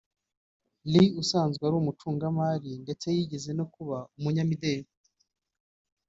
Lee 0.91 1.13
usanzwe 1.21 1.63
ari 1.65 1.75
umucungamari 1.81 2.71
ndetse 2.83 3.05
yigeze 3.15 3.49
kuba 3.75 3.97
umunyamideli 4.17 4.89